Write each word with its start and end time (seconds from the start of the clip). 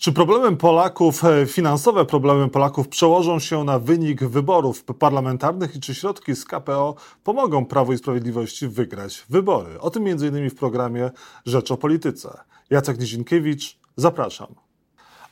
Czy 0.00 0.12
problemem 0.12 0.56
Polaków, 0.56 1.24
e, 1.24 1.46
finansowe 1.46 2.04
problemy 2.04 2.48
Polaków 2.48 2.88
przełożą 2.88 3.38
się 3.38 3.64
na 3.64 3.78
wynik 3.78 4.24
wyborów 4.24 4.84
parlamentarnych 4.84 5.76
i 5.76 5.80
czy 5.80 5.94
środki 5.94 6.36
z 6.36 6.44
KPO 6.44 6.94
pomogą 7.24 7.66
Prawu 7.66 7.92
i 7.92 7.98
Sprawiedliwości 7.98 8.68
wygrać 8.68 9.24
wybory? 9.28 9.80
O 9.80 9.90
tym 9.90 10.06
m.in. 10.06 10.50
w 10.50 10.54
programie 10.54 11.10
Rzecz 11.46 11.70
o 11.70 11.76
Polityce. 11.76 12.38
Jacek 12.70 13.00
Nizinkiewicz, 13.00 13.78
zapraszam. 13.96 14.54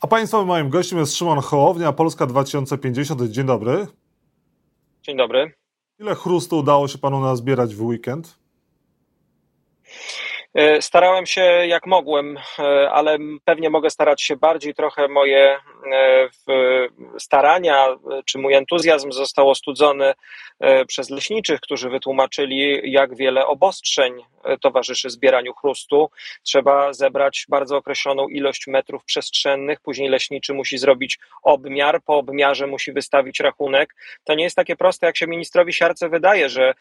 A 0.00 0.06
Państwa 0.06 0.44
moim 0.44 0.68
gościem 0.70 0.98
jest 0.98 1.16
Szymon 1.16 1.38
Hołownia, 1.38 1.92
Polska 1.92 2.26
2050. 2.26 3.22
Dzień 3.22 3.46
dobry. 3.46 3.86
Dzień 5.02 5.16
dobry. 5.16 5.52
Ile 5.98 6.14
chrustu 6.14 6.58
udało 6.58 6.88
się 6.88 6.98
Panu 6.98 7.20
nazbierać 7.20 7.74
w 7.74 7.82
weekend? 7.82 8.38
E, 10.54 10.82
starałem 10.82 11.26
się 11.26 11.40
jak 11.66 11.86
mogłem, 11.86 12.38
e, 12.58 12.90
ale 12.90 13.18
pewnie 13.44 13.70
mogę 13.70 13.90
starać 13.90 14.22
się 14.22 14.36
bardziej. 14.36 14.74
Trochę 14.74 15.08
moje 15.08 15.58
starania 17.18 17.86
czy 18.24 18.38
mój 18.38 18.54
entuzjazm 18.54 19.12
został 19.12 19.50
ostudzony 19.50 20.14
przez 20.86 21.10
leśniczych, 21.10 21.60
którzy 21.60 21.90
wytłumaczyli, 21.90 22.92
jak 22.92 23.16
wiele 23.16 23.46
obostrzeń 23.46 24.12
towarzyszy 24.60 25.10
zbieraniu 25.10 25.54
chrustu. 25.54 26.10
Trzeba 26.42 26.92
zebrać 26.92 27.46
bardzo 27.48 27.76
określoną 27.76 28.28
ilość 28.28 28.66
metrów 28.66 29.04
przestrzennych, 29.04 29.80
później 29.80 30.08
leśniczy 30.08 30.54
musi 30.54 30.78
zrobić 30.78 31.18
obmiar, 31.42 32.02
po 32.02 32.16
obmiarze 32.16 32.66
musi 32.66 32.92
wystawić 32.92 33.40
rachunek. 33.40 33.94
To 34.24 34.34
nie 34.34 34.44
jest 34.44 34.56
takie 34.56 34.76
proste, 34.76 35.06
jak 35.06 35.16
się 35.16 35.26
ministrowi 35.26 35.72
Siarce 35.72 36.08
wydaje, 36.08 36.48
że 36.48 36.74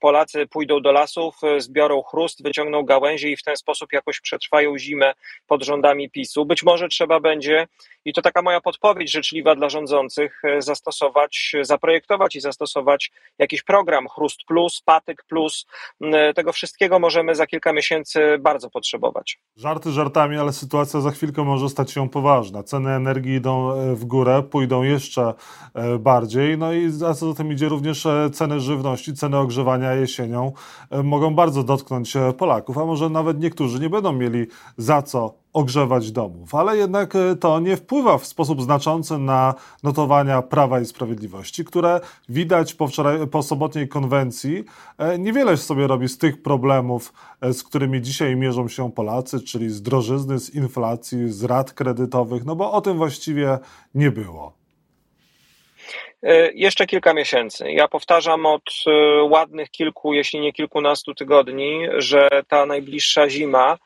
Polacy 0.00 0.46
pójdą 0.46 0.80
do 0.80 0.92
lasów, 0.92 1.36
zbiorą 1.58 2.02
chrust, 2.02 2.42
wyciągną 2.42 2.82
gałę 2.82 3.06
gałęzie 3.06 3.28
i 3.28 3.36
w 3.36 3.42
ten 3.42 3.56
sposób 3.56 3.92
jakoś 3.92 4.20
przetrwają 4.20 4.78
zimę 4.78 5.14
pod 5.46 5.62
rządami 5.62 6.10
PiSu. 6.10 6.44
Być 6.44 6.62
może 6.62 6.88
trzeba 6.88 7.20
będzie, 7.20 7.66
i 8.04 8.12
to 8.12 8.22
taka 8.26 8.42
moja 8.42 8.60
podpowiedź 8.60 9.12
życzliwa 9.12 9.54
dla 9.54 9.68
rządzących, 9.68 10.42
e, 10.44 10.62
zastosować, 10.62 11.52
zaprojektować 11.62 12.36
i 12.36 12.40
zastosować 12.40 13.12
jakiś 13.38 13.62
program 13.62 14.08
Chrust 14.08 14.38
Plus, 14.48 14.82
Patyk 14.84 15.24
Plus. 15.28 15.66
E, 16.00 16.34
tego 16.34 16.52
wszystkiego 16.52 16.98
możemy 16.98 17.34
za 17.34 17.46
kilka 17.46 17.72
miesięcy 17.72 18.38
bardzo 18.40 18.70
potrzebować. 18.70 19.38
Żarty 19.56 19.90
żartami, 19.90 20.36
ale 20.36 20.52
sytuacja 20.52 21.00
za 21.00 21.10
chwilkę 21.10 21.44
może 21.44 21.68
stać 21.68 21.90
się 21.90 22.08
poważna. 22.08 22.62
Ceny 22.62 22.90
energii 22.90 23.34
idą 23.34 23.72
e, 23.72 23.94
w 23.94 24.04
górę, 24.04 24.42
pójdą 24.50 24.82
jeszcze 24.82 25.34
bardziej. 25.98 26.58
No 26.58 26.72
i 26.72 26.90
za 26.90 27.14
co 27.14 27.28
za 27.28 27.34
tym 27.34 27.52
idzie 27.52 27.68
również 27.68 28.06
ceny 28.32 28.60
żywności, 28.60 29.14
ceny 29.14 29.38
ogrzewania 29.38 29.94
jesienią 29.94 30.52
mogą 31.04 31.34
bardzo 31.34 31.62
dotknąć 31.62 32.12
Polaków, 32.38 32.78
a 32.78 32.84
może 32.84 33.08
nawet 33.10 33.40
niektórzy 33.40 33.80
nie 33.80 33.90
będą 33.90 34.12
mieli 34.12 34.46
za 34.76 35.02
co 35.02 35.45
ogrzewać 35.56 36.12
domów, 36.12 36.54
ale 36.54 36.76
jednak 36.76 37.16
e, 37.16 37.36
to 37.36 37.60
nie 37.60 37.76
wpływa 37.76 38.18
w 38.18 38.26
sposób 38.26 38.62
znaczący 38.62 39.18
na 39.18 39.54
notowania 39.82 40.42
Prawa 40.42 40.80
i 40.80 40.84
Sprawiedliwości, 40.84 41.64
które 41.64 42.00
widać 42.28 42.74
po, 42.74 42.88
wczoraj, 42.88 43.26
po 43.26 43.42
sobotniej 43.42 43.88
konwencji 43.88 44.64
e, 44.98 45.18
niewiele 45.18 45.56
sobie 45.56 45.86
robi 45.86 46.08
z 46.08 46.18
tych 46.18 46.42
problemów, 46.42 47.12
e, 47.40 47.52
z 47.52 47.62
którymi 47.62 48.02
dzisiaj 48.02 48.36
mierzą 48.36 48.68
się 48.68 48.92
Polacy, 48.92 49.40
czyli 49.40 49.70
z 49.70 49.82
drożyzny, 49.82 50.38
z 50.38 50.54
inflacji, 50.54 51.28
z 51.28 51.44
rat 51.44 51.72
kredytowych, 51.72 52.44
no 52.44 52.56
bo 52.56 52.72
o 52.72 52.80
tym 52.80 52.96
właściwie 52.96 53.58
nie 53.94 54.10
było. 54.10 54.52
Jeszcze 56.54 56.86
kilka 56.86 57.14
miesięcy. 57.14 57.72
Ja 57.72 57.88
powtarzam 57.88 58.46
od 58.46 58.70
ładnych 59.30 59.70
kilku, 59.70 60.14
jeśli 60.14 60.40
nie 60.40 60.52
kilkunastu 60.52 61.14
tygodni, 61.14 61.80
że 61.96 62.28
ta 62.48 62.66
najbliższa 62.66 63.30
zima 63.30 63.78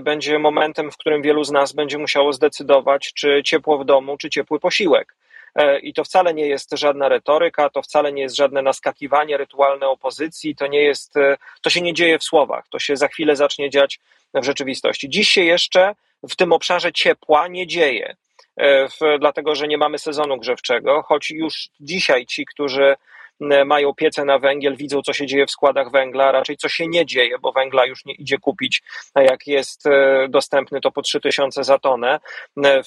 będzie 0.00 0.38
momentem, 0.38 0.90
w 0.90 0.96
którym 0.96 1.22
wielu 1.22 1.44
z 1.44 1.50
nas 1.50 1.72
będzie 1.72 1.98
musiało 1.98 2.32
zdecydować, 2.32 3.12
czy 3.12 3.42
ciepło 3.44 3.78
w 3.78 3.84
domu, 3.84 4.16
czy 4.16 4.30
ciepły 4.30 4.60
posiłek. 4.60 5.14
E, 5.54 5.78
I 5.78 5.92
to 5.92 6.04
wcale 6.04 6.34
nie 6.34 6.46
jest 6.46 6.70
żadna 6.72 7.08
retoryka, 7.08 7.70
to 7.70 7.82
wcale 7.82 8.12
nie 8.12 8.22
jest 8.22 8.36
żadne 8.36 8.62
naskakiwanie 8.62 9.36
rytualne 9.36 9.88
opozycji, 9.88 10.56
to 10.56 10.66
nie 10.66 10.82
jest, 10.82 11.16
e, 11.16 11.36
to 11.62 11.70
się 11.70 11.80
nie 11.80 11.94
dzieje 11.94 12.18
w 12.18 12.24
słowach, 12.24 12.64
to 12.70 12.78
się 12.78 12.96
za 12.96 13.08
chwilę 13.08 13.36
zacznie 13.36 13.70
dziać 13.70 14.00
w 14.34 14.44
rzeczywistości. 14.44 15.08
Dziś 15.08 15.28
się 15.28 15.44
jeszcze 15.44 15.94
w 16.28 16.36
tym 16.36 16.52
obszarze 16.52 16.92
ciepła 16.92 17.48
nie 17.48 17.66
dzieje, 17.66 18.16
w, 18.60 19.18
dlatego 19.20 19.54
że 19.54 19.68
nie 19.68 19.78
mamy 19.78 19.98
sezonu 19.98 20.38
grzewczego, 20.38 21.02
choć 21.02 21.30
już 21.30 21.68
dzisiaj 21.80 22.26
ci, 22.26 22.46
którzy 22.46 22.96
mają 23.40 23.94
piece 23.94 24.24
na 24.24 24.38
węgiel, 24.38 24.76
widzą, 24.76 25.02
co 25.02 25.12
się 25.12 25.26
dzieje 25.26 25.46
w 25.46 25.50
składach 25.50 25.90
węgla, 25.90 26.32
raczej 26.32 26.56
co 26.56 26.68
się 26.68 26.88
nie 26.88 27.06
dzieje, 27.06 27.38
bo 27.38 27.52
węgla 27.52 27.86
już 27.86 28.04
nie 28.04 28.14
idzie 28.14 28.38
kupić, 28.38 28.82
a 29.14 29.22
jak 29.22 29.46
jest 29.46 29.86
e, 29.86 30.26
dostępny, 30.28 30.80
to 30.80 30.90
po 30.90 31.02
3000 31.02 31.64
za 31.64 31.78
tonę. 31.78 32.20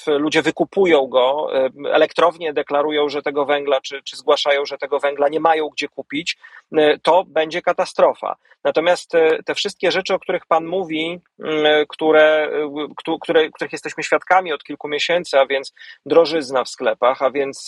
Ludzie 0.08 0.42
wykupują 0.42 1.08
go, 1.08 1.48
e, 1.54 1.70
elektrownie 1.92 2.54
deklarują, 2.54 3.10
że 3.10 3.22
tego 3.22 3.46
węgla, 3.46 3.82
czy, 3.82 4.04
czy 4.04 4.18
zgłaszają, 4.18 4.66
że 4.66 4.78
tego 4.78 5.00
węgla 5.00 5.30
nie 5.30 5.40
mają 5.40 5.70
gdzie 5.70 5.88
kupić, 5.88 6.38
e, 6.78 7.00
to 7.00 7.24
będzie 7.28 7.62
katastrofa. 7.62 8.36
Natomiast 8.64 9.12
te 9.46 9.56
wszystkie 9.56 9.92
rzeczy, 9.92 10.14
o 10.14 10.20
których 10.20 10.46
Pan 10.46 10.66
mówi, 10.66 11.22
które, 11.90 12.52
które, 13.22 13.50
których 13.50 13.72
jesteśmy 13.72 14.04
świadkami 14.04 14.54
od 14.54 14.64
kilku 14.64 14.88
miesięcy, 14.88 15.40
a 15.40 15.46
więc 15.46 15.74
drożyzna 16.06 16.64
w 16.64 16.70
sklepach, 16.70 17.22
a 17.22 17.32
więc 17.32 17.68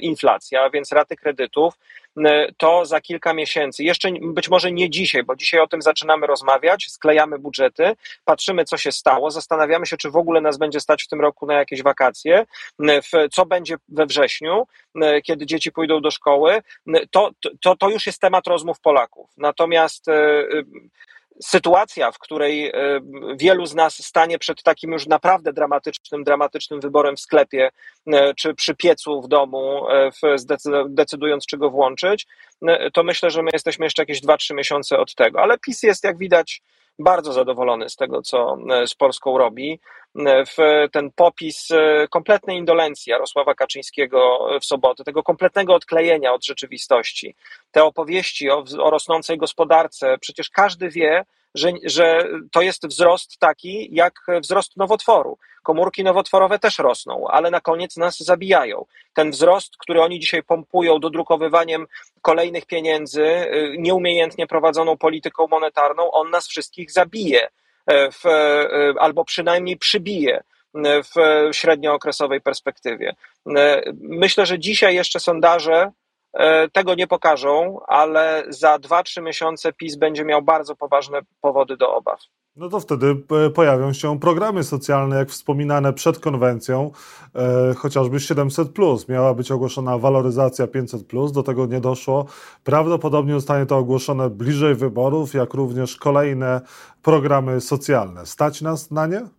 inflacja, 0.00 0.62
a 0.62 0.70
więc 0.70 0.92
raty 0.92 1.16
kredytów, 1.16 1.74
E, 1.74 1.85
to 2.56 2.84
za 2.84 3.00
kilka 3.00 3.34
miesięcy, 3.34 3.84
jeszcze 3.84 4.08
być 4.22 4.48
może 4.48 4.72
nie 4.72 4.90
dzisiaj, 4.90 5.24
bo 5.24 5.36
dzisiaj 5.36 5.60
o 5.60 5.66
tym 5.66 5.82
zaczynamy 5.82 6.26
rozmawiać, 6.26 6.86
sklejamy 6.88 7.38
budżety, 7.38 7.96
patrzymy, 8.24 8.64
co 8.64 8.76
się 8.76 8.92
stało, 8.92 9.30
zastanawiamy 9.30 9.86
się, 9.86 9.96
czy 9.96 10.10
w 10.10 10.16
ogóle 10.16 10.40
nas 10.40 10.58
będzie 10.58 10.80
stać 10.80 11.02
w 11.02 11.08
tym 11.08 11.20
roku 11.20 11.46
na 11.46 11.54
jakieś 11.54 11.82
wakacje, 11.82 12.46
e, 12.88 13.28
co 13.28 13.46
będzie 13.46 13.76
we 13.88 14.06
wrześniu, 14.06 14.66
e, 15.02 15.22
kiedy 15.22 15.46
dzieci 15.46 15.72
pójdą 15.72 16.00
do 16.00 16.10
szkoły, 16.10 16.62
to, 17.10 17.30
to, 17.60 17.76
to 17.76 17.88
już 17.88 18.06
jest 18.06 18.20
temat 18.20 18.46
rozmów 18.46 18.80
Polaków. 18.80 19.30
Natomiast 19.36 20.06
sytuacja, 21.42 22.12
w 22.12 22.18
której 22.18 22.66
e, 22.68 22.72
wielu 23.36 23.66
z 23.66 23.74
nas 23.74 24.06
stanie 24.06 24.38
przed 24.38 24.62
takim 24.62 24.92
już 24.92 25.06
naprawdę 25.06 25.52
dramatycznym, 25.52 26.24
dramatycznym 26.24 26.80
wyborem 26.80 27.16
w 27.16 27.20
sklepie 27.20 27.70
e, 28.06 28.34
czy 28.34 28.54
przy 28.54 28.74
piecu 28.74 29.22
w 29.22 29.28
domu, 29.28 29.90
e, 29.90 30.10
decydując, 30.88 31.46
czy 31.46 31.56
go 31.56 31.70
włączyć, 31.70 32.26
to 32.92 33.02
myślę, 33.02 33.30
że 33.30 33.42
my 33.42 33.50
jesteśmy 33.52 33.86
jeszcze 33.86 34.02
jakieś 34.02 34.22
2-3 34.22 34.54
miesiące 34.54 34.98
od 34.98 35.14
tego. 35.14 35.40
Ale 35.40 35.58
PiS 35.58 35.82
jest, 35.82 36.04
jak 36.04 36.18
widać, 36.18 36.62
bardzo 36.98 37.32
zadowolony 37.32 37.88
z 37.88 37.96
tego, 37.96 38.22
co 38.22 38.56
z 38.86 38.94
Polską 38.94 39.38
robi. 39.38 39.80
W 40.56 40.88
ten 40.92 41.10
popis 41.10 41.68
kompletnej 42.10 42.56
indolencji 42.56 43.10
Jarosława 43.10 43.54
Kaczyńskiego 43.54 44.48
w 44.60 44.64
sobotę, 44.64 45.04
tego 45.04 45.22
kompletnego 45.22 45.74
odklejenia 45.74 46.32
od 46.32 46.44
rzeczywistości, 46.44 47.34
te 47.70 47.84
opowieści 47.84 48.50
o, 48.50 48.64
o 48.78 48.90
rosnącej 48.90 49.38
gospodarce, 49.38 50.18
przecież 50.20 50.50
każdy 50.50 50.88
wie, 50.88 51.24
że, 51.54 51.72
że 51.84 52.28
to 52.52 52.62
jest 52.62 52.86
wzrost 52.86 53.38
taki 53.38 53.88
jak 53.94 54.14
wzrost 54.42 54.76
nowotworu. 54.76 55.38
Komórki 55.62 56.04
nowotworowe 56.04 56.58
też 56.58 56.78
rosną, 56.78 57.28
ale 57.28 57.50
na 57.50 57.60
koniec 57.60 57.96
nas 57.96 58.18
zabijają. 58.18 58.84
Ten 59.14 59.30
wzrost, 59.30 59.76
który 59.76 60.02
oni 60.02 60.20
dzisiaj 60.20 60.42
pompują 60.42 60.98
dodrukowywaniem 60.98 61.86
kolejnych 62.22 62.66
pieniędzy, 62.66 63.22
y, 63.22 63.74
nieumiejętnie 63.78 64.46
prowadzoną 64.46 64.96
polityką 64.96 65.46
monetarną, 65.50 66.10
on 66.10 66.30
nas 66.30 66.48
wszystkich 66.48 66.92
zabije 66.92 67.48
e, 67.86 68.10
w, 68.10 68.26
e, 68.26 68.94
albo 68.98 69.24
przynajmniej 69.24 69.76
przybije 69.76 70.42
w 70.84 71.14
średniookresowej 71.52 72.40
perspektywie. 72.40 73.14
E, 73.56 73.82
myślę, 74.00 74.46
że 74.46 74.58
dzisiaj 74.58 74.94
jeszcze 74.94 75.20
sondaże 75.20 75.90
E, 76.05 76.05
tego 76.72 76.94
nie 76.94 77.06
pokażą, 77.06 77.80
ale 77.86 78.44
za 78.48 78.78
2-3 78.78 79.22
miesiące 79.22 79.72
PiS 79.72 79.96
będzie 79.96 80.24
miał 80.24 80.42
bardzo 80.42 80.76
poważne 80.76 81.20
powody 81.40 81.76
do 81.76 81.94
obaw. 81.94 82.20
No 82.56 82.68
to 82.68 82.80
wtedy 82.80 83.16
e, 83.46 83.50
pojawią 83.50 83.92
się 83.92 84.20
programy 84.20 84.64
socjalne, 84.64 85.16
jak 85.16 85.28
wspominane 85.28 85.92
przed 85.92 86.18
konwencją, 86.18 86.90
e, 87.34 87.74
chociażby 87.74 88.20
700. 88.20 88.68
Miała 89.08 89.34
być 89.34 89.50
ogłoszona 89.50 89.98
waloryzacja 89.98 90.66
500, 90.66 91.02
do 91.32 91.42
tego 91.42 91.66
nie 91.66 91.80
doszło. 91.80 92.26
Prawdopodobnie 92.64 93.34
zostanie 93.34 93.66
to 93.66 93.76
ogłoszone 93.76 94.30
bliżej 94.30 94.74
wyborów, 94.74 95.34
jak 95.34 95.54
również 95.54 95.96
kolejne 95.96 96.60
programy 97.02 97.60
socjalne. 97.60 98.26
Stać 98.26 98.62
nas 98.62 98.90
na 98.90 99.06
nie? 99.06 99.35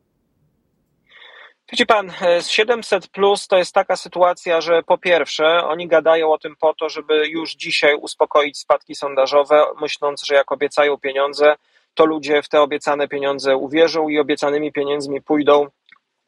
Widzi 1.71 1.85
pan, 1.85 2.11
700 2.41 3.05
e, 3.05 3.07
plus 3.07 3.47
to 3.47 3.57
jest 3.57 3.73
taka 3.73 3.95
sytuacja, 3.95 4.61
że 4.61 4.83
po 4.83 4.97
pierwsze, 4.97 5.63
oni 5.63 5.87
gadają 5.87 6.31
o 6.31 6.37
tym 6.37 6.55
po 6.59 6.73
to, 6.73 6.89
żeby 6.89 7.27
już 7.27 7.55
dzisiaj 7.55 7.95
uspokoić 7.95 8.57
spadki 8.57 8.95
sondażowe, 8.95 9.65
myśląc, 9.81 10.23
że 10.23 10.35
jak 10.35 10.51
obiecają 10.51 10.97
pieniądze, 10.97 11.55
to 11.93 12.05
ludzie 12.05 12.41
w 12.41 12.49
te 12.49 12.61
obiecane 12.61 13.07
pieniądze 13.07 13.57
uwierzą 13.57 14.09
i 14.09 14.19
obiecanymi 14.19 14.71
pieniędzmi 14.71 15.21
pójdą 15.21 15.67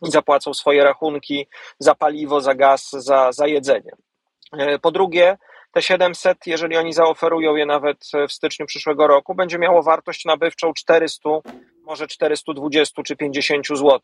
i 0.01 0.11
zapłacą 0.11 0.53
swoje 0.53 0.83
rachunki 0.83 1.47
za 1.79 1.95
paliwo, 1.95 2.41
za 2.41 2.55
gaz, 2.55 2.89
za, 2.89 3.31
za 3.31 3.47
jedzenie. 3.47 3.91
E, 4.57 4.79
po 4.79 4.91
drugie, 4.91 5.37
te 5.71 5.81
700, 5.81 6.47
jeżeli 6.47 6.77
oni 6.77 6.93
zaoferują 6.93 7.55
je 7.55 7.65
nawet 7.65 7.97
w 8.29 8.31
styczniu 8.31 8.65
przyszłego 8.65 9.07
roku, 9.07 9.35
będzie 9.35 9.59
miało 9.59 9.83
wartość 9.83 10.25
nabywczą 10.25 10.73
400 10.73 11.29
może 11.89 12.07
420 12.07 13.03
czy 13.03 13.15
50 13.15 13.67
zł 13.67 13.99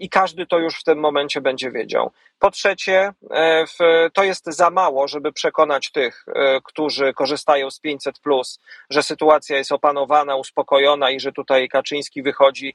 i 0.00 0.08
każdy 0.08 0.46
to 0.46 0.58
już 0.58 0.80
w 0.80 0.84
tym 0.84 0.98
momencie 0.98 1.40
będzie 1.40 1.70
wiedział. 1.70 2.10
Po 2.38 2.50
trzecie, 2.50 3.12
to 4.12 4.24
jest 4.24 4.44
za 4.46 4.70
mało, 4.70 5.08
żeby 5.08 5.32
przekonać 5.32 5.90
tych, 5.90 6.26
którzy 6.64 7.12
korzystają 7.12 7.70
z 7.70 7.80
500, 7.80 8.16
że 8.90 9.02
sytuacja 9.02 9.58
jest 9.58 9.72
opanowana, 9.72 10.36
uspokojona 10.36 11.10
i 11.10 11.20
że 11.20 11.32
tutaj 11.32 11.68
Kaczyński 11.68 12.22
wychodzi, 12.22 12.74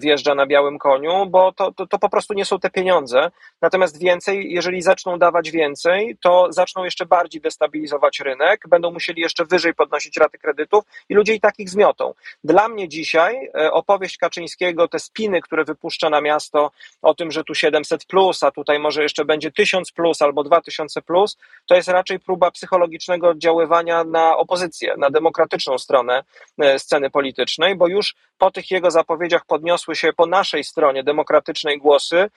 wjeżdża 0.00 0.34
na 0.34 0.46
białym 0.46 0.78
koniu, 0.78 1.26
bo 1.26 1.52
to, 1.52 1.72
to, 1.72 1.86
to 1.86 1.98
po 1.98 2.08
prostu 2.08 2.34
nie 2.34 2.44
są 2.44 2.58
te 2.58 2.70
pieniądze. 2.70 3.30
Natomiast 3.62 4.00
więcej, 4.00 4.52
jeżeli 4.52 4.82
zaczną 4.82 5.18
dawać 5.18 5.50
więcej, 5.50 6.16
to 6.20 6.46
zaczną 6.50 6.84
jeszcze 6.84 7.06
bardziej 7.06 7.40
destabilizować 7.40 8.20
rynek, 8.20 8.68
będą 8.68 8.90
musieli 8.90 9.22
jeszcze 9.22 9.44
wyżej 9.44 9.74
podnosić 9.74 10.16
raty 10.16 10.38
kredytów 10.38 10.84
i 11.08 11.14
ludzie 11.14 11.34
i 11.34 11.40
takich 11.40 11.70
zmiotą. 11.70 12.14
Dla 12.44 12.68
mnie 12.68 12.88
dzisiaj 12.88 13.50
e, 13.54 13.57
opowieść 13.72 14.16
Kaczyńskiego, 14.16 14.88
te 14.88 14.98
spiny, 14.98 15.40
które 15.40 15.64
wypuszcza 15.64 16.10
na 16.10 16.20
miasto 16.20 16.70
o 17.02 17.14
tym, 17.14 17.30
że 17.30 17.44
tu 17.44 17.54
700 17.54 18.04
plus, 18.04 18.42
a 18.42 18.50
tutaj 18.50 18.78
może 18.78 19.02
jeszcze 19.02 19.24
będzie 19.24 19.52
1000 19.52 19.92
plus 19.92 20.22
albo 20.22 20.44
2000 20.44 21.02
plus, 21.02 21.38
to 21.66 21.74
jest 21.74 21.88
raczej 21.88 22.20
próba 22.20 22.50
psychologicznego 22.50 23.28
oddziaływania 23.28 24.04
na 24.04 24.36
opozycję, 24.36 24.94
na 24.98 25.10
demokratyczną 25.10 25.78
stronę 25.78 26.24
e, 26.58 26.78
sceny 26.78 27.10
politycznej, 27.10 27.76
bo 27.76 27.88
już 27.88 28.14
po 28.38 28.50
tych 28.50 28.70
jego 28.70 28.90
zapowiedziach 28.90 29.44
podniosły 29.46 29.96
się 29.96 30.12
po 30.12 30.26
naszej 30.26 30.64
stronie 30.64 31.04
demokratycznej 31.04 31.78
głosy, 31.78 32.30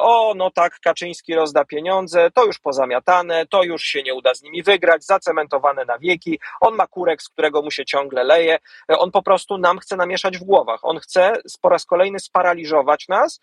o, 0.00 0.34
no 0.36 0.50
tak, 0.50 0.80
Kaczyński 0.80 1.34
rozda 1.34 1.64
pieniądze, 1.64 2.30
to 2.30 2.44
już 2.44 2.58
pozamiatane, 2.58 3.46
to 3.46 3.62
już 3.62 3.82
się 3.82 4.02
nie 4.02 4.14
uda 4.14 4.34
z 4.34 4.42
nimi 4.42 4.62
wygrać, 4.62 5.04
zacementowane 5.04 5.84
na 5.84 5.98
wieki, 5.98 6.38
on 6.60 6.74
ma 6.74 6.86
kurek, 6.86 7.22
z 7.22 7.28
którego 7.28 7.62
mu 7.62 7.70
się 7.70 7.84
ciągle 7.84 8.24
leje, 8.24 8.58
on 8.88 9.10
po 9.10 9.22
prostu 9.22 9.58
nam 9.58 9.78
chce 9.78 9.96
namieszać 9.96 10.38
w 10.38 10.44
głowach, 10.44 10.80
on 10.82 10.98
chce 10.98 11.32
po 11.60 11.68
raz 11.68 11.86
kolejny 11.86 12.18
sparaliżować 12.18 13.08
nas, 13.08 13.40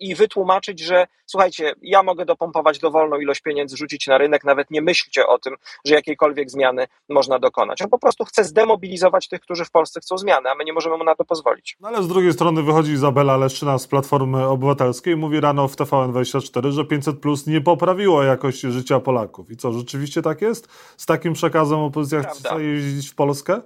i 0.00 0.14
wytłumaczyć, 0.14 0.80
że 0.80 1.06
słuchajcie, 1.26 1.72
ja 1.82 2.02
mogę 2.02 2.24
dopompować 2.24 2.78
dowolną 2.78 3.16
ilość 3.16 3.40
pieniędzy, 3.40 3.76
rzucić 3.76 4.06
na 4.06 4.18
rynek, 4.18 4.44
nawet 4.44 4.70
nie 4.70 4.82
myślcie 4.82 5.26
o 5.26 5.38
tym, 5.38 5.54
że 5.84 5.94
jakiejkolwiek 5.94 6.50
zmiany 6.50 6.86
można 7.08 7.38
dokonać. 7.38 7.82
On 7.82 7.88
po 7.88 7.98
prostu 7.98 8.24
chce 8.24 8.44
zdemobilizować 8.44 9.28
tych, 9.28 9.40
którzy 9.40 9.64
w 9.64 9.70
Polsce 9.70 10.00
chcą 10.00 10.18
zmiany, 10.18 10.50
a 10.50 10.54
my 10.54 10.64
nie 10.64 10.72
możemy 10.72 10.96
mu 10.96 11.04
na 11.04 11.14
to 11.14 11.24
pozwolić. 11.24 11.76
No 11.80 11.88
ale 11.88 12.02
z 12.02 12.08
drugiej 12.08 12.32
strony 12.32 12.62
wychodzi 12.62 12.92
Izabela 12.92 13.36
Leszczyna 13.36 13.78
z 13.78 13.86
Platformy 13.86 14.46
Obywatelskiej 14.46 15.14
i 15.14 15.16
mówi 15.16 15.40
rano 15.40 15.68
w 15.68 15.76
TVN24, 15.76 16.70
że 16.70 16.84
500 16.84 17.20
Plus 17.20 17.46
nie 17.46 17.60
poprawiło 17.60 18.22
jakości 18.22 18.70
życia 18.70 19.00
Polaków. 19.00 19.50
I 19.50 19.56
co, 19.56 19.72
rzeczywiście 19.72 20.22
tak 20.22 20.42
jest? 20.42 20.68
Z 20.96 21.06
takim 21.06 21.32
przekazem 21.32 21.78
opozycja 21.78 22.22
chce 22.22 22.62
jeździć 22.62 23.10
w 23.10 23.14
Polskę? 23.14 23.60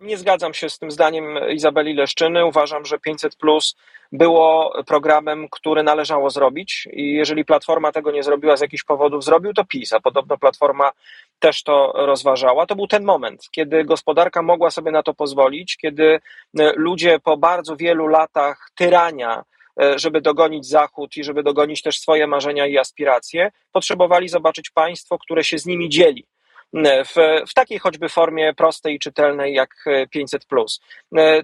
Nie 0.00 0.18
zgadzam 0.18 0.54
się 0.54 0.70
z 0.70 0.78
tym 0.78 0.90
zdaniem 0.90 1.38
Izabeli 1.50 1.94
Leszczyny. 1.94 2.44
Uważam, 2.44 2.84
że 2.84 2.98
500 2.98 3.36
Plus 3.36 3.76
było 4.12 4.72
programem, 4.86 5.48
który 5.50 5.82
należało 5.82 6.30
zrobić 6.30 6.88
i 6.92 7.12
jeżeli 7.12 7.44
Platforma 7.44 7.92
tego 7.92 8.10
nie 8.10 8.22
zrobiła 8.22 8.56
z 8.56 8.60
jakichś 8.60 8.84
powodów, 8.84 9.24
zrobił 9.24 9.54
to 9.54 9.64
PiS, 9.64 9.92
a 9.92 10.00
podobno 10.00 10.38
Platforma 10.38 10.92
też 11.38 11.62
to 11.62 11.92
rozważała. 11.94 12.66
To 12.66 12.76
był 12.76 12.86
ten 12.86 13.04
moment, 13.04 13.48
kiedy 13.50 13.84
gospodarka 13.84 14.42
mogła 14.42 14.70
sobie 14.70 14.90
na 14.90 15.02
to 15.02 15.14
pozwolić, 15.14 15.76
kiedy 15.76 16.20
e, 16.58 16.72
ludzie 16.76 17.18
po 17.18 17.36
bardzo 17.36 17.76
wielu 17.76 18.06
latach 18.06 18.70
tyrania 18.74 19.42
e, 19.82 19.98
żeby 19.98 20.20
dogonić 20.20 20.66
Zachód 20.66 21.16
i 21.16 21.24
żeby 21.24 21.42
dogonić 21.42 21.82
też 21.82 21.98
swoje 21.98 22.26
marzenia 22.26 22.66
i 22.66 22.78
aspiracje, 22.78 23.50
potrzebowali 23.72 24.28
zobaczyć 24.28 24.70
państwo, 24.70 25.18
które 25.18 25.44
się 25.44 25.58
z 25.58 25.66
nimi 25.66 25.88
dzieli 25.88 26.26
w, 26.74 27.14
w 27.48 27.54
takiej 27.54 27.78
choćby 27.78 28.08
formie 28.08 28.54
prostej 28.54 28.94
i 28.94 28.98
czytelnej 28.98 29.54
jak 29.54 29.84
500. 30.10 30.46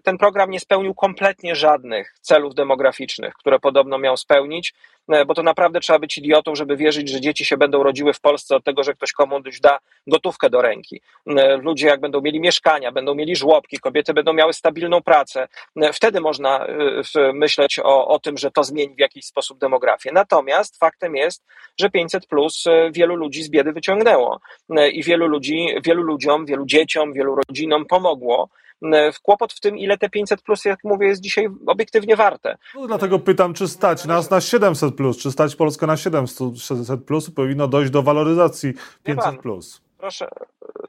Ten 0.02 0.18
program 0.18 0.50
nie 0.50 0.60
spełnił 0.60 0.94
kompletnie 0.94 1.54
żadnych 1.56 2.14
celów 2.20 2.54
demograficznych, 2.54 3.34
które 3.34 3.58
podobno 3.58 3.98
miał 3.98 4.16
spełnić. 4.16 4.74
E, 5.08 5.24
bo 5.24 5.34
to 5.34 5.42
naprawdę 5.42 5.80
trzeba 5.80 5.98
być 5.98 6.18
idiotą, 6.18 6.54
żeby 6.54 6.76
wierzyć, 6.76 7.10
że 7.10 7.20
dzieci 7.20 7.44
się 7.44 7.56
będą 7.56 7.82
rodziły 7.82 8.12
w 8.12 8.20
Polsce 8.20 8.56
od 8.56 8.64
tego, 8.64 8.82
że 8.82 8.94
ktoś 8.94 9.12
komuś 9.12 9.60
da 9.60 9.78
gotówkę 10.06 10.50
do 10.50 10.62
ręki. 10.62 11.00
E, 11.26 11.56
ludzie 11.56 11.86
jak 11.86 12.00
będą 12.00 12.20
mieli 12.20 12.40
mieszkania, 12.40 12.92
będą 12.92 13.14
mieli 13.14 13.36
żłobki, 13.36 13.78
kobiety 13.78 14.14
będą 14.14 14.32
miały 14.32 14.52
stabilną 14.52 15.02
pracę, 15.02 15.48
e, 15.76 15.92
wtedy 15.92 16.20
można 16.20 16.66
myśleć 17.34 17.78
o, 17.78 18.08
o 18.08 18.18
tym, 18.18 18.38
że 18.38 18.50
to 18.50 18.64
zmieni 18.64 18.94
w 18.94 18.98
jakiś 19.00 19.24
sposób 19.24 19.58
demografię. 19.58 20.10
Natomiast 20.12 20.78
faktem 20.78 21.16
jest, 21.16 21.44
że 21.80 21.90
500 21.90 22.26
plus 22.26 22.64
wielu 22.92 23.16
ludzi 23.16 23.42
z 23.42 23.50
biedy 23.50 23.72
wyciągnęło 23.72 24.40
i 24.92 25.02
wielu 25.02 25.26
ludzi, 25.26 25.66
wielu 25.84 26.02
ludziom, 26.02 26.46
wielu 26.46 26.66
dzieciom, 26.66 27.12
wielu 27.12 27.34
rodzinom 27.34 27.86
pomogło. 27.86 28.48
E, 28.82 29.12
kłopot 29.22 29.52
w 29.52 29.60
tym, 29.60 29.78
ile 29.78 29.98
te 29.98 30.10
500 30.10 30.42
plus, 30.42 30.64
jak 30.64 30.84
mówię, 30.84 31.06
jest 31.06 31.20
dzisiaj 31.20 31.48
obiektywnie 31.66 32.16
warte. 32.16 32.58
No, 32.74 32.86
dlatego 32.86 33.18
pytam, 33.18 33.54
czy 33.54 33.68
stać 33.68 34.04
nas 34.04 34.30
na 34.30 34.40
700 34.40 34.94
plus, 34.94 35.18
czy 35.18 35.32
stać 35.32 35.56
Polskę 35.56 35.86
na 35.86 35.96
700 35.96 37.04
plus, 37.06 37.30
powinno 37.30 37.68
dojść 37.68 37.90
do 37.90 38.02
waloryzacji 38.02 38.74
500 39.04 39.40
plus. 39.40 39.85
Proszę, 39.98 40.28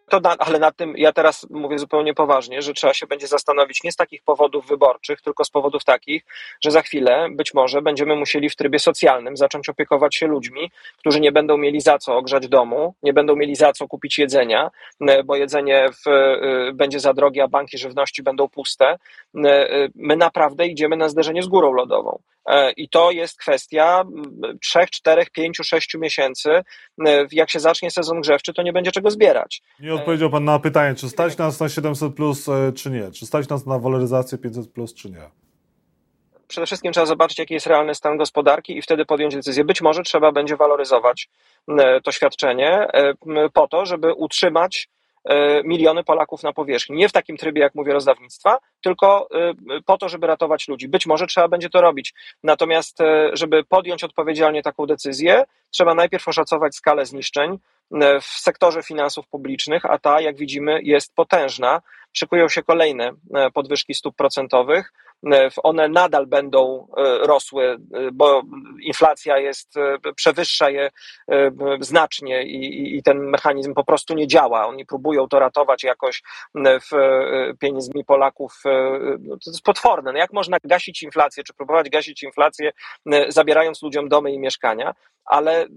to 0.09 0.19
na, 0.19 0.35
ale 0.39 0.59
nad 0.59 0.75
tym 0.75 0.93
ja 0.97 1.13
teraz 1.13 1.47
mówię 1.49 1.79
zupełnie 1.79 2.13
poważnie, 2.13 2.61
że 2.61 2.73
trzeba 2.73 2.93
się 2.93 3.07
będzie 3.07 3.27
zastanowić 3.27 3.83
nie 3.83 3.91
z 3.91 3.95
takich 3.95 4.23
powodów 4.23 4.67
wyborczych, 4.67 5.21
tylko 5.21 5.45
z 5.45 5.49
powodów 5.49 5.83
takich, 5.83 6.25
że 6.63 6.71
za 6.71 6.81
chwilę 6.81 7.27
być 7.31 7.53
może 7.53 7.81
będziemy 7.81 8.15
musieli 8.15 8.49
w 8.49 8.55
trybie 8.55 8.79
socjalnym 8.79 9.37
zacząć 9.37 9.69
opiekować 9.69 10.15
się 10.15 10.27
ludźmi, 10.27 10.71
którzy 10.97 11.19
nie 11.19 11.31
będą 11.31 11.57
mieli 11.57 11.81
za 11.81 11.97
co 11.97 12.17
ogrzać 12.17 12.47
domu, 12.47 12.93
nie 13.03 13.13
będą 13.13 13.35
mieli 13.35 13.55
za 13.55 13.73
co 13.73 13.87
kupić 13.87 14.17
jedzenia, 14.17 14.69
e, 15.01 15.23
bo 15.23 15.35
jedzenie 15.35 15.89
w, 16.05 16.07
e, 16.07 16.73
będzie 16.73 16.99
za 16.99 17.13
drogie, 17.13 17.43
a 17.43 17.47
banki 17.47 17.77
żywności 17.77 18.23
będą 18.23 18.49
puste. 18.49 18.85
E, 19.45 19.87
my 19.95 20.15
naprawdę 20.15 20.67
idziemy 20.67 20.97
na 20.97 21.09
zderzenie 21.09 21.43
z 21.43 21.47
górą 21.47 21.73
lodową. 21.73 22.19
I 22.77 22.89
to 22.89 23.11
jest 23.11 23.39
kwestia 23.39 24.03
3, 24.61 24.79
4, 24.91 25.25
5, 25.25 25.57
6 25.63 25.95
miesięcy. 25.95 26.49
Jak 27.31 27.49
się 27.49 27.59
zacznie 27.59 27.91
sezon 27.91 28.21
grzewczy, 28.21 28.53
to 28.53 28.61
nie 28.61 28.73
będzie 28.73 28.91
czego 28.97 29.11
zbierać. 29.11 29.61
Nie 29.79 29.93
odpowiedział 29.93 30.29
Pan 30.29 30.45
na 30.45 30.59
pytanie, 30.59 30.95
czy 30.95 31.09
stać 31.09 31.37
nas 31.37 31.59
na 31.59 31.69
700, 31.69 32.15
plus, 32.15 32.49
e, 32.49 32.73
czy 32.73 32.89
nie? 32.89 33.11
Czy 33.11 33.25
stać 33.25 33.49
nas 33.49 33.65
na 33.65 33.79
waloryzację 33.79 34.37
500, 34.37 34.71
plus, 34.71 34.93
czy 34.93 35.09
nie? 35.09 35.29
Przede 36.47 36.67
wszystkim 36.67 36.91
trzeba 36.91 37.05
zobaczyć, 37.05 37.39
jaki 37.39 37.53
jest 37.53 37.67
realny 37.67 37.95
stan 37.95 38.17
gospodarki 38.17 38.77
i 38.77 38.81
wtedy 38.81 39.05
podjąć 39.05 39.35
decyzję. 39.35 39.63
Być 39.63 39.81
może 39.81 40.03
trzeba 40.03 40.31
będzie 40.31 40.55
waloryzować 40.55 41.29
to 42.03 42.11
świadczenie 42.11 42.87
e, 42.93 43.13
po 43.53 43.67
to, 43.67 43.85
żeby 43.85 44.13
utrzymać 44.13 44.89
E, 45.27 45.63
miliony 45.63 46.03
Polaków 46.03 46.43
na 46.43 46.53
powierzchni. 46.53 46.95
Nie 46.95 47.09
w 47.09 47.11
takim 47.11 47.37
trybie, 47.37 47.61
jak 47.61 47.75
mówię, 47.75 47.93
rozdawnictwa, 47.93 48.57
tylko 48.81 49.27
e, 49.31 49.53
po 49.85 49.97
to, 49.97 50.09
żeby 50.09 50.27
ratować 50.27 50.67
ludzi. 50.67 50.87
Być 50.87 51.05
może 51.05 51.27
trzeba 51.27 51.47
będzie 51.47 51.69
to 51.69 51.81
robić. 51.81 52.13
Natomiast, 52.43 53.01
e, 53.01 53.29
żeby 53.33 53.63
podjąć 53.63 54.03
odpowiedzialnie 54.03 54.63
taką 54.63 54.85
decyzję, 54.85 55.43
trzeba 55.71 55.93
najpierw 55.93 56.27
oszacować 56.27 56.75
skalę 56.75 57.05
zniszczeń 57.05 57.57
w 58.21 58.25
sektorze 58.25 58.83
finansów 58.83 59.27
publicznych, 59.27 59.85
a 59.85 59.97
ta, 59.97 60.21
jak 60.21 60.37
widzimy, 60.37 60.79
jest 60.83 61.15
potężna. 61.15 61.81
Szykują 62.13 62.49
się 62.49 62.63
kolejne 62.63 63.11
podwyżki 63.53 63.93
stóp 63.93 64.15
procentowych. 64.15 64.93
One 65.63 65.89
nadal 65.89 66.27
będą 66.27 66.87
rosły, 67.21 67.77
bo 68.13 68.41
inflacja 68.81 69.37
jest, 69.37 69.73
przewyższa 70.15 70.69
je 70.69 70.89
znacznie 71.79 72.43
i, 72.43 72.97
i 72.97 73.03
ten 73.03 73.29
mechanizm 73.29 73.73
po 73.73 73.83
prostu 73.83 74.13
nie 74.13 74.27
działa. 74.27 74.67
Oni 74.67 74.85
próbują 74.85 75.27
to 75.27 75.39
ratować 75.39 75.83
jakoś 75.83 76.23
w 76.55 76.91
pieniędzmi 77.59 78.05
Polaków. 78.05 78.61
No, 79.19 79.37
to 79.37 79.51
jest 79.51 79.63
potworne. 79.63 80.11
No 80.11 80.17
jak 80.17 80.33
można 80.33 80.57
gasić 80.63 81.03
inflację, 81.03 81.43
czy 81.43 81.53
próbować 81.53 81.89
gasić 81.89 82.23
inflację, 82.23 82.71
zabierając 83.27 83.81
ludziom 83.81 84.09
domy 84.09 84.31
i 84.31 84.39
mieszkania? 84.39 84.93
ale 85.27 85.67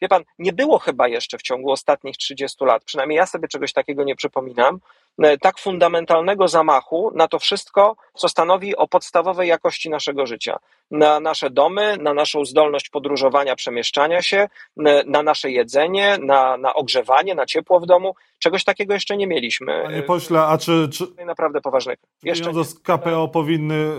wie 0.00 0.08
pan, 0.08 0.22
nie 0.38 0.52
było 0.52 0.78
chyba 0.78 1.08
jeszcze 1.08 1.38
w 1.38 1.42
ciągu 1.42 1.70
ostatnich 1.70 2.16
30 2.16 2.64
lat, 2.64 2.84
przynajmniej 2.84 3.16
ja 3.16 3.26
sobie 3.26 3.48
czegoś 3.48 3.72
takiego 3.72 4.04
nie 4.04 4.16
przypominam, 4.16 4.80
E, 4.80 5.05
tak 5.40 5.58
fundamentalnego 5.58 6.48
zamachu 6.48 7.12
na 7.14 7.28
to 7.28 7.38
wszystko, 7.38 7.96
co 8.14 8.28
stanowi 8.28 8.76
o 8.76 8.88
podstawowej 8.88 9.48
jakości 9.48 9.90
naszego 9.90 10.26
życia. 10.26 10.58
Na 10.90 11.20
nasze 11.20 11.50
domy, 11.50 11.96
na 12.00 12.14
naszą 12.14 12.44
zdolność 12.44 12.88
podróżowania, 12.88 13.56
przemieszczania 13.56 14.22
się, 14.22 14.48
e, 14.86 15.04
na 15.06 15.22
nasze 15.22 15.50
jedzenie, 15.50 16.18
na, 16.18 16.56
na 16.56 16.74
ogrzewanie, 16.74 17.34
na 17.34 17.46
ciepło 17.46 17.80
w 17.80 17.86
domu. 17.86 18.14
Czegoś 18.38 18.64
takiego 18.64 18.94
jeszcze 18.94 19.16
nie 19.16 19.26
mieliśmy. 19.26 19.82
Panie 19.82 20.02
pośle, 20.02 20.40
a 20.40 20.58
czy. 20.58 20.88
czy 20.92 21.24
naprawdę 21.24 21.60
poważnego. 21.60 22.02
Jeszcze 22.22 22.44
pieniądze 22.44 22.70
z 22.70 22.78
KPO 22.78 23.28
powinny. 23.28 23.90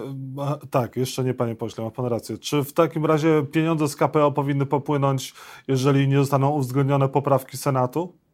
Tak, 0.72 0.96
jeszcze 0.96 1.24
nie, 1.24 1.34
panie 1.34 1.56
pośle, 1.56 1.84
ma 1.84 1.92
pan 1.92 2.06
rację. 2.06 2.38
Czy 2.38 2.64
w 2.64 2.74
takim 2.74 3.06
razie 3.06 3.44
pieniądze 3.52 3.88
z 3.88 3.96
KPO 3.96 4.32
powinny 4.32 4.66
popłynąć, 4.66 5.34
jeżeli 5.68 6.08
nie 6.08 6.18
zostaną 6.18 6.50
uwzględnione 6.50 7.10
poprawki 7.10 7.58
Senatu? 7.58 8.27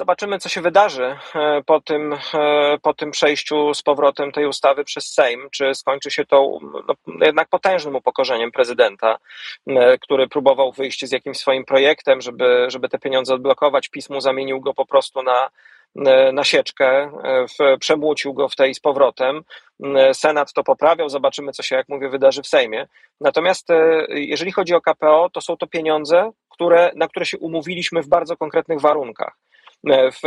Zobaczymy, 0.00 0.38
co 0.38 0.48
się 0.48 0.60
wydarzy 0.60 1.16
e, 1.34 1.62
po 1.66 1.80
tym, 1.80 2.12
e, 2.34 2.78
po 2.82 2.94
tym 2.94 3.10
przejściu 3.10 3.74
z 3.74 3.82
powrotem 3.82 4.32
tej 4.32 4.46
ustawy 4.46 4.84
przez 4.84 5.12
Sejm. 5.12 5.48
Czy 5.50 5.74
skończy 5.74 6.10
się 6.10 6.24
to 6.24 6.58
no, 6.88 6.94
jednak 7.20 7.48
potężnym 7.48 7.96
upokorzeniem 7.96 8.52
prezydenta, 8.52 9.18
e, 9.66 9.98
który 9.98 10.28
próbował 10.28 10.72
wyjść 10.72 11.06
z 11.06 11.12
jakimś 11.12 11.38
swoim 11.38 11.64
projektem, 11.64 12.20
żeby, 12.20 12.66
żeby 12.68 12.88
te 12.88 12.98
pieniądze 12.98 13.34
odblokować. 13.34 13.88
pismu 13.88 14.20
zamienił 14.20 14.60
go 14.60 14.74
po 14.74 14.86
prostu 14.86 15.22
na, 15.22 15.50
na 16.32 16.44
sieczkę, 16.44 17.12
przemłócił 17.80 18.34
go 18.34 18.48
w 18.48 18.56
tej 18.56 18.74
z 18.74 18.80
powrotem. 18.80 19.42
Senat 20.12 20.52
to 20.52 20.64
poprawiał, 20.64 21.08
zobaczymy, 21.08 21.52
co 21.52 21.62
się, 21.62 21.76
jak 21.76 21.88
mówię, 21.88 22.08
wydarzy 22.08 22.42
w 22.42 22.46
Sejmie. 22.46 22.86
Natomiast 23.20 23.68
jeżeli 24.08 24.52
chodzi 24.52 24.74
o 24.74 24.80
KPO, 24.80 25.30
to 25.32 25.40
są 25.40 25.56
to 25.56 25.66
pieniądze, 25.66 26.30
które, 26.50 26.90
na 26.94 27.08
które 27.08 27.26
się 27.26 27.38
umówiliśmy 27.38 28.02
w 28.02 28.08
bardzo 28.08 28.36
konkretnych 28.36 28.80
warunkach. 28.80 29.36
W 29.88 30.20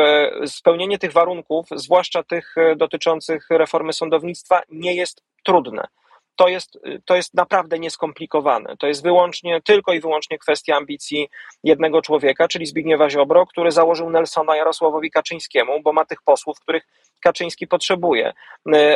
spełnienie 0.49 0.97
tych 0.97 1.11
warunków, 1.11 1.67
zwłaszcza 1.75 2.23
tych 2.23 2.55
dotyczących 2.77 3.47
reformy 3.49 3.93
sądownictwa, 3.93 4.61
nie 4.69 4.95
jest 4.95 5.23
trudne 5.43 5.87
to 6.35 6.47
jest, 6.47 6.79
to 7.05 7.15
jest 7.15 7.33
naprawdę 7.33 7.79
nieskomplikowane. 7.79 8.77
To 8.77 8.87
jest 8.87 9.03
wyłącznie, 9.03 9.61
tylko 9.61 9.93
i 9.93 9.99
wyłącznie 9.99 10.37
kwestia 10.39 10.75
ambicji 10.75 11.29
jednego 11.63 12.01
człowieka, 12.01 12.47
czyli 12.47 12.65
Zbigniewa 12.65 13.09
Ziobro, 13.09 13.45
który 13.45 13.71
założył 13.71 14.09
Nelsona 14.09 14.55
Jarosławowi 14.55 15.11
Kaczyńskiemu, 15.11 15.81
bo 15.81 15.93
ma 15.93 16.05
tych 16.05 16.21
posłów, 16.21 16.59
których 16.59 16.87
Kaczyński 17.19 17.67
potrzebuje. 17.67 18.33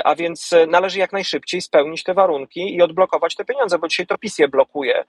A 0.03 0.15
więc 0.15 0.55
należy 0.67 0.99
jak 0.99 1.13
najszybciej 1.13 1.61
spełnić 1.61 2.03
te 2.03 2.13
warunki 2.13 2.75
i 2.75 2.81
odblokować 2.81 3.35
te 3.35 3.45
pieniądze, 3.45 3.79
bo 3.79 3.87
dzisiaj 3.87 4.07
to 4.07 4.17
PiS 4.17 4.39
je 4.39 4.47
blokuje, 4.47 5.05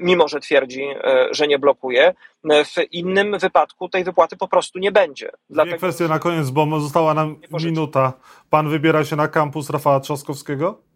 mimo 0.00 0.28
że 0.28 0.40
twierdzi, 0.40 0.86
że 1.30 1.48
nie 1.48 1.58
blokuje. 1.58 2.14
W 2.44 2.92
innym 2.92 3.38
wypadku 3.38 3.88
tej 3.88 4.04
wypłaty 4.04 4.36
po 4.36 4.48
prostu 4.48 4.78
nie 4.78 4.92
będzie. 4.92 5.30
Dlatego... 5.50 5.76
Dwie 5.76 5.88
kwestie 5.88 6.08
na 6.08 6.18
koniec, 6.18 6.50
bo 6.50 6.80
została 6.80 7.14
nam 7.14 7.40
minuta. 7.64 8.12
Pan 8.50 8.68
wybiera 8.68 9.04
się 9.04 9.16
na 9.16 9.28
kampus 9.28 9.70
Rafała 9.70 10.00
Trzaskowskiego? 10.00 10.89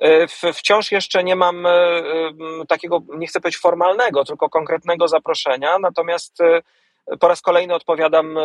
E, 0.00 0.52
wciąż 0.52 0.92
jeszcze 0.92 1.24
nie 1.24 1.36
mam 1.36 1.66
e, 1.66 1.72
takiego, 2.68 3.02
nie 3.16 3.26
chcę 3.26 3.40
powiedzieć 3.40 3.60
formalnego, 3.60 4.24
tylko 4.24 4.48
konkretnego 4.48 5.08
zaproszenia, 5.08 5.78
natomiast 5.78 6.40
e, 6.40 6.62
po 7.20 7.28
raz 7.28 7.42
kolejny 7.42 7.74
odpowiadam 7.74 8.38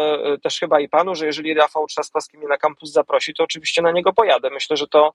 też 0.43 0.60
chyba 0.60 0.79
i 0.79 0.89
panu, 0.89 1.15
że 1.15 1.25
jeżeli 1.25 1.53
Rafał 1.53 1.88
Trzaskowski 1.88 2.38
mnie 2.38 2.48
na 2.48 2.58
kampus 2.58 2.91
zaprosi, 2.91 3.34
to 3.34 3.43
oczywiście 3.43 3.81
na 3.81 3.91
niego 3.91 4.13
pojadę. 4.13 4.50
Myślę, 4.50 4.77
że 4.77 4.88
to, 4.88 5.13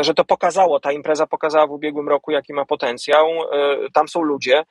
że 0.00 0.14
to 0.14 0.24
pokazało, 0.24 0.80
ta 0.80 0.92
impreza 0.92 1.26
pokazała 1.26 1.66
w 1.66 1.70
ubiegłym 1.70 2.08
roku, 2.08 2.30
jaki 2.30 2.52
ma 2.52 2.64
potencjał. 2.64 3.26
Tam 3.92 4.08
są 4.08 4.22
ludzie, 4.22 4.64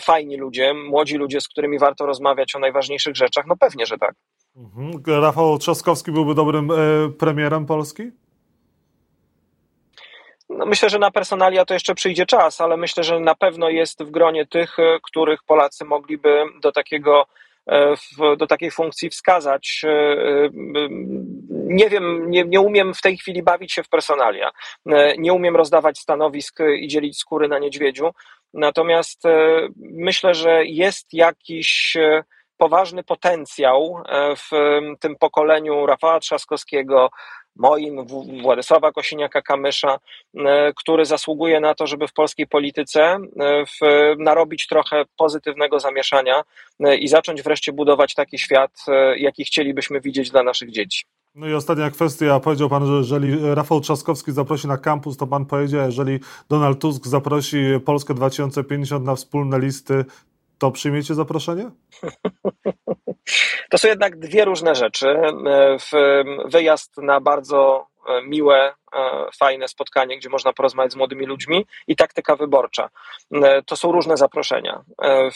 fajni 0.00 0.36
ludzie, 0.36 0.74
młodzi 0.74 1.16
ludzie, 1.16 1.40
z 1.40 1.48
którymi 1.48 1.78
warto 1.78 2.06
rozmawiać 2.06 2.56
o 2.56 2.58
najważniejszych 2.58 3.16
rzeczach. 3.16 3.46
No 3.46 3.56
pewnie, 3.56 3.86
że 3.86 3.98
tak. 3.98 4.14
Mhm. 4.56 5.22
Rafał 5.22 5.58
Trzaskowski 5.58 6.12
byłby 6.12 6.34
dobrym 6.34 6.68
premierem 7.18 7.66
Polski? 7.66 8.10
No 10.60 10.66
myślę, 10.66 10.90
że 10.90 10.98
na 10.98 11.10
personalia 11.10 11.64
to 11.64 11.74
jeszcze 11.74 11.94
przyjdzie 11.94 12.26
czas, 12.26 12.60
ale 12.60 12.76
myślę, 12.76 13.04
że 13.04 13.20
na 13.20 13.34
pewno 13.34 13.68
jest 13.68 14.02
w 14.02 14.10
gronie 14.10 14.46
tych, 14.46 14.78
e, 14.78 14.98
których 15.02 15.42
Polacy 15.42 15.84
mogliby 15.84 16.44
do 16.62 16.72
takiego 16.72 17.26
e, 17.70 17.94
do 18.36 18.46
takiej 18.46 18.70
funkcji 18.70 19.10
wskazać. 19.10 19.82
E, 19.84 20.18
nie 21.50 21.90
wiem, 21.90 22.30
nie, 22.30 22.44
nie 22.44 22.60
umiem 22.60 22.94
w 22.94 23.00
tej 23.00 23.16
chwili 23.16 23.42
bawić 23.42 23.72
się 23.72 23.82
w 23.82 23.88
personalia. 23.88 24.50
Nie 25.18 25.32
umiem 25.32 25.56
rozdawać 25.56 25.98
stanowisk 25.98 26.58
i 26.80 26.88
dzielić 26.88 27.18
skóry 27.18 27.48
na 27.48 27.58
niedźwiedziu. 27.58 28.10
Natomiast 28.54 29.22
myślę, 29.76 30.34
że 30.34 30.64
jest 30.64 31.14
jakiś 31.14 31.96
poważny 32.56 33.04
potencjał 33.04 34.02
w 34.36 34.50
tym 35.00 35.16
pokoleniu 35.16 35.86
Rafała 35.86 36.20
Trzaskowskiego, 36.20 37.10
moim, 37.56 38.06
Władysława 38.42 38.90
Kosiniaka-Kamysza, 38.90 39.98
e, 40.36 40.72
który 40.76 41.04
zasługuje 41.04 41.60
na 41.60 41.74
to, 41.74 41.86
żeby 41.86 42.08
w 42.08 42.12
polskiej 42.12 42.46
polityce 42.46 43.02
e, 43.02 43.18
w, 43.66 43.78
narobić 44.18 44.66
trochę 44.66 45.04
pozytywnego 45.16 45.80
zamieszania 45.80 46.42
e, 46.80 46.96
i 46.96 47.08
zacząć 47.08 47.42
wreszcie 47.42 47.72
budować 47.72 48.14
taki 48.14 48.38
świat, 48.38 48.70
jaki 49.16 49.44
chcielibyśmy 49.44 50.00
widzieć 50.00 50.30
dla 50.30 50.42
naszych 50.42 50.70
dzieci. 50.70 51.04
No 51.34 51.48
i 51.48 51.54
ostatnia 51.54 51.90
kwestia. 51.90 52.40
Powiedział 52.40 52.68
Pan, 52.68 52.86
że 52.86 52.92
jeżeli 52.92 53.54
Rafał 53.54 53.80
Trzaskowski 53.80 54.32
zaprosi 54.32 54.68
na 54.68 54.78
kampus, 54.78 55.16
to 55.16 55.26
Pan 55.26 55.46
powiedział, 55.46 55.86
jeżeli 55.86 56.18
Donald 56.48 56.78
Tusk 56.78 57.06
zaprosi 57.06 57.58
Polskę 57.84 58.14
2050 58.14 59.04
na 59.04 59.14
wspólne 59.14 59.58
listy, 59.58 60.04
to 60.58 60.70
przyjmiecie 60.70 61.14
zaproszenie? 61.14 61.70
To 63.70 63.78
są 63.78 63.88
jednak 63.88 64.18
dwie 64.18 64.44
różne 64.44 64.74
rzeczy. 64.74 65.16
Wyjazd 66.44 66.96
na 66.96 67.20
bardzo 67.20 67.86
e, 68.08 68.22
miłe, 68.22 68.74
e, 68.94 69.28
fajne 69.38 69.68
spotkanie, 69.68 70.18
gdzie 70.18 70.28
można 70.28 70.52
porozmawiać 70.52 70.92
z 70.92 70.96
młodymi 70.96 71.26
ludźmi 71.26 71.66
i 71.86 71.96
taktyka 71.96 72.36
wyborcza. 72.36 72.90
E, 73.32 73.62
to 73.62 73.76
są 73.76 73.92
różne 73.92 74.16
zaproszenia. 74.16 74.82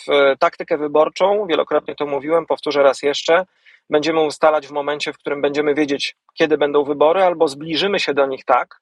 W 0.07 0.35
taktykę 0.39 0.79
wyborczą, 0.79 1.47
wielokrotnie 1.47 1.95
to 1.95 2.07
mówiłem, 2.07 2.47
powtórzę 2.47 2.83
raz 2.83 3.03
jeszcze, 3.03 3.47
będziemy 3.91 4.21
ustalać 4.21 4.67
w 4.67 4.71
momencie, 4.71 5.13
w 5.13 5.19
którym 5.19 5.43
będziemy 5.43 5.75
wiedzieć, 5.75 6.17
kiedy 6.35 6.59
będą 6.59 6.85
wybory, 6.85 7.23
albo 7.23 7.49
zbliżymy 7.49 8.01
się 8.01 8.15
do 8.15 8.27
nich 8.27 8.45
tak, 8.45 8.81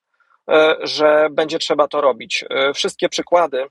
że 0.80 1.28
będzie 1.30 1.58
trzeba 1.58 1.88
to 1.88 2.00
robić. 2.00 2.44
Wszystkie 2.74 3.08
przykłady 3.08 3.66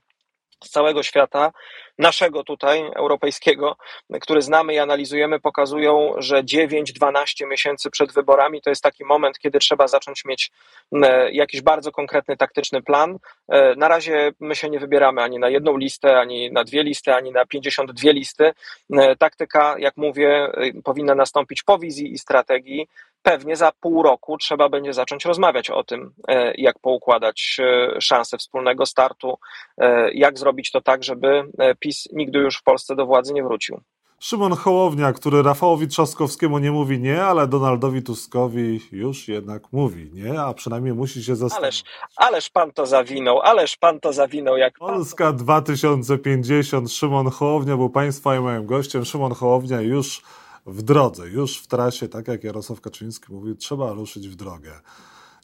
z 0.64 0.70
całego 0.70 1.02
świata, 1.02 1.52
naszego 1.98 2.44
tutaj, 2.44 2.90
europejskiego, 2.96 3.76
który 4.20 4.42
znamy 4.42 4.74
i 4.74 4.78
analizujemy, 4.78 5.40
pokazują, 5.40 6.14
że 6.18 6.42
9-12 6.42 7.46
miesięcy 7.48 7.90
przed 7.90 8.12
wyborami 8.12 8.62
to 8.62 8.70
jest 8.70 8.82
taki 8.82 9.04
moment, 9.04 9.38
kiedy 9.38 9.58
trzeba 9.58 9.88
zacząć 9.88 10.24
mieć 10.24 10.50
e, 10.92 11.32
jakiś 11.32 11.62
bardzo 11.62 11.92
konkretny 11.92 12.36
taktyczny 12.36 12.82
plan. 12.82 13.18
E, 13.48 13.74
na 13.76 13.88
razie 13.88 14.32
my 14.40 14.54
się 14.54 14.70
nie 14.70 14.78
wybieramy 14.78 15.22
ani 15.22 15.38
na 15.38 15.48
jedną 15.48 15.76
listę, 15.76 16.18
ani 16.18 16.52
na 16.52 16.64
dwie 16.64 16.82
listy, 16.82 17.14
ani 17.14 17.32
na 17.32 17.46
52 17.46 18.10
listy. 18.10 18.52
E, 18.92 19.16
taktyka, 19.16 19.74
jak 19.78 19.96
mówię, 19.96 20.48
powinna 20.84 21.14
nastąpić 21.14 21.62
po 21.62 21.78
wizji 21.78 22.12
i 22.12 22.18
strategii 22.18 22.88
pewnie 23.22 23.56
za 23.56 23.72
pół 23.80 24.02
roku 24.02 24.38
trzeba 24.38 24.68
będzie 24.68 24.92
zacząć 24.92 25.24
rozmawiać 25.24 25.70
o 25.70 25.84
tym, 25.84 26.12
e, 26.28 26.52
jak 26.54 26.78
poukładać 26.78 27.56
e, 27.60 28.00
szanse 28.00 28.38
wspólnego 28.38 28.86
startu, 28.86 29.38
e, 29.78 30.12
jak 30.12 30.38
zrobić 30.38 30.70
to 30.70 30.80
tak, 30.80 31.04
żeby 31.04 31.44
PiS 31.80 32.08
nigdy 32.12 32.38
już 32.38 32.58
w 32.58 32.62
Polsce 32.62 32.96
do 32.96 33.06
władzy 33.06 33.32
nie 33.32 33.42
wrócił. 33.42 33.80
Szymon 34.22 34.52
Hołownia, 34.52 35.12
który 35.12 35.42
Rafałowi 35.42 35.88
Trzaskowskiemu 35.88 36.58
nie 36.58 36.72
mówi 36.72 37.00
nie, 37.00 37.24
ale 37.24 37.46
Donaldowi 37.46 38.02
Tuskowi 38.02 38.80
już 38.92 39.28
jednak 39.28 39.62
mówi 39.72 40.10
nie, 40.12 40.40
a 40.40 40.54
przynajmniej 40.54 40.94
musi 40.94 41.24
się 41.24 41.36
zastanowić. 41.36 41.84
Ależ, 41.84 41.84
ależ 42.16 42.50
pan 42.50 42.72
to 42.72 42.86
zawinął, 42.86 43.40
ależ 43.40 43.76
pan 43.76 44.00
to 44.00 44.12
zawinął. 44.12 44.56
jak 44.56 44.78
Polska 44.78 45.24
pan... 45.24 45.36
2050, 45.36 46.92
Szymon 46.92 47.30
Hołownia 47.30 47.76
był 47.76 47.90
państwa 47.90 48.36
i 48.36 48.40
moim 48.40 48.66
gościem. 48.66 49.04
Szymon 49.04 49.34
Hołownia 49.34 49.80
już 49.80 50.22
w 50.66 50.82
drodze, 50.82 51.28
już 51.28 51.58
w 51.58 51.66
trasie, 51.66 52.08
tak 52.08 52.28
jak 52.28 52.44
Jarosław 52.44 52.80
Kaczyński 52.80 53.32
mówił, 53.32 53.54
trzeba 53.54 53.92
ruszyć 53.92 54.28
w 54.28 54.34
drogę. 54.34 54.80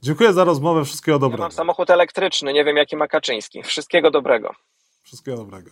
Dziękuję 0.02 0.32
za 0.32 0.44
rozmowę, 0.44 0.84
wszystkiego 0.84 1.18
dobrego. 1.18 1.42
Ja 1.42 1.44
mam 1.44 1.52
samochód 1.52 1.90
elektryczny, 1.90 2.52
nie 2.52 2.64
wiem 2.64 2.76
jaki 2.76 2.96
ma 2.96 3.08
Kaczyński. 3.08 3.62
Wszystkiego 3.62 4.10
dobrego. 4.10 4.54
Wszystkiego 5.02 5.36
dobrego. 5.36 5.70